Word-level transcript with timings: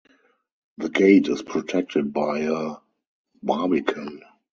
The 0.79 0.89
gate 0.89 1.27
is 1.29 1.43
protected 1.43 2.11
by 2.11 2.39
a 2.39 2.77
barbican. 3.43 4.23